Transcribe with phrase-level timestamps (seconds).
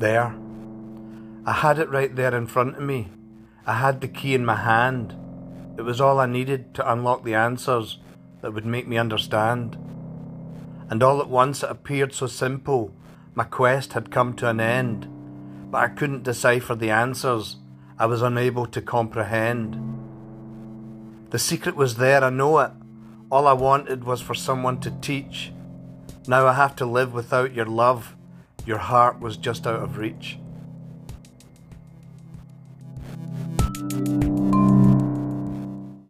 [0.00, 0.34] there.
[1.46, 3.08] I had it right there in front of me.
[3.66, 5.14] I had the key in my hand.
[5.78, 7.98] It was all I needed to unlock the answers
[8.42, 9.76] that would make me understand.
[10.90, 12.92] And all at once it appeared so simple.
[13.34, 15.06] My quest had come to an end,
[15.70, 17.56] but I couldn't decipher the answers.
[17.98, 19.78] I was unable to comprehend.
[21.30, 22.72] The secret was there, I know it.
[23.30, 25.52] All I wanted was for someone to teach.
[26.26, 28.16] Now I have to live without your love.
[28.66, 30.38] Your heart was just out of reach.